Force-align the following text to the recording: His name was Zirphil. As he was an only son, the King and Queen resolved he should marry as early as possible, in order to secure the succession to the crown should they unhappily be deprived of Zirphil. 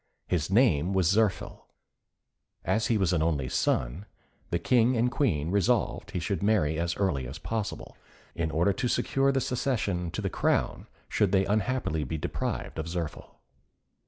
His 0.25 0.49
name 0.49 0.93
was 0.93 1.11
Zirphil. 1.11 1.65
As 2.65 2.87
he 2.87 2.97
was 2.97 3.13
an 3.13 3.21
only 3.21 3.47
son, 3.47 4.07
the 4.49 4.57
King 4.57 4.97
and 4.97 5.11
Queen 5.11 5.51
resolved 5.51 6.09
he 6.09 6.19
should 6.19 6.41
marry 6.41 6.79
as 6.79 6.97
early 6.97 7.27
as 7.27 7.37
possible, 7.37 7.95
in 8.33 8.49
order 8.49 8.73
to 8.73 8.87
secure 8.87 9.31
the 9.31 9.39
succession 9.39 10.09
to 10.09 10.21
the 10.23 10.27
crown 10.27 10.87
should 11.07 11.31
they 11.31 11.45
unhappily 11.45 12.03
be 12.03 12.17
deprived 12.17 12.79
of 12.79 12.87
Zirphil. 12.87 13.35